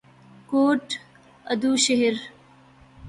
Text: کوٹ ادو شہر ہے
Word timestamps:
کوٹ 0.49 0.85
ادو 1.45 1.71
شہر 1.85 2.13
ہے 2.21 2.27